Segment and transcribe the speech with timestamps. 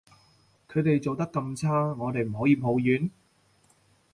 [0.67, 3.11] 佢哋做得咁差，我哋唔可以抱怨？